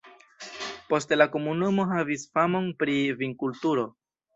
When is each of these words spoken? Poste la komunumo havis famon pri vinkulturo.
Poste 0.93 1.19
la 1.21 1.29
komunumo 1.37 1.87
havis 1.95 2.27
famon 2.41 2.75
pri 2.85 3.01
vinkulturo. 3.25 3.91